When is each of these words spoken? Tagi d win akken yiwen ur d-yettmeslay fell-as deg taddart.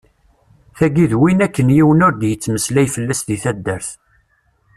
Tagi 0.77 1.05
d 1.11 1.13
win 1.19 1.43
akken 1.45 1.73
yiwen 1.75 2.03
ur 2.07 2.13
d-yettmeslay 2.15 2.87
fell-as 2.95 3.21
deg 3.27 3.39
taddart. 3.43 3.89